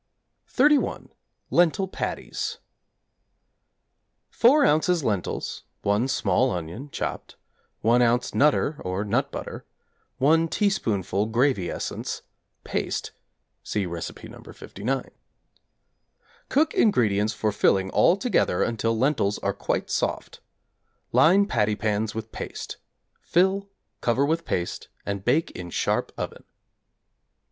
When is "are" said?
19.43-19.53